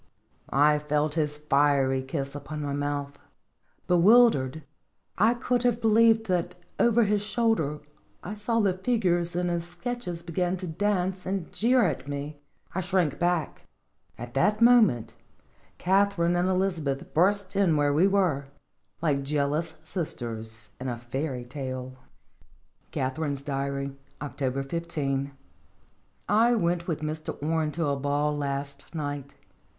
[0.51, 3.19] I felt his fiery kiss upon my mouth.
[3.87, 4.63] Be wildered,
[5.19, 7.81] I could have believed that over his shoulder
[8.23, 12.41] I saw the figures in his sketches be gin to dance and jeer at me.
[12.73, 13.67] I shrank back.
[14.17, 15.13] At that moment,
[15.77, 18.47] Katharine and Elizabeth burst in where we were,
[19.03, 21.97] like jealous sisters in a fairy tale.
[22.89, 23.95] KATHARINE'S DIARY.
[24.19, 25.33] October 15.
[26.27, 27.37] I went with Mr.
[27.43, 29.35] Orne to a ball last night.